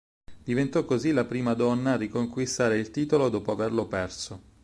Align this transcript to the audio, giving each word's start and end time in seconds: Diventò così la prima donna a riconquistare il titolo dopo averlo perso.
Diventò 0.43 0.83
così 0.83 1.11
la 1.11 1.25
prima 1.25 1.53
donna 1.53 1.91
a 1.91 1.95
riconquistare 1.95 2.79
il 2.79 2.89
titolo 2.89 3.29
dopo 3.29 3.51
averlo 3.51 3.85
perso. 3.85 4.41